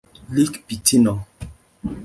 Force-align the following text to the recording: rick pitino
rick 0.35 0.53
pitino 0.67 1.13